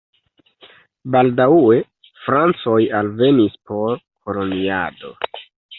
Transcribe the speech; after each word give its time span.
Baldaŭe 1.15 1.77
francoj 2.23 2.81
alvenis 3.03 3.61
por 3.69 4.01
koloniado. 4.25 5.19